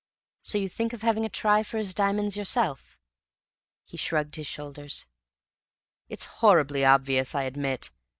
[0.41, 2.97] "So you think of having a try for his diamonds yourself?"
[3.85, 5.05] He shrugged his shoulders.
[6.09, 7.91] "It is horribly obvious, I admit.